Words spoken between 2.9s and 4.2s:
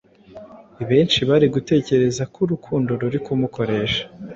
ruri kumukoresha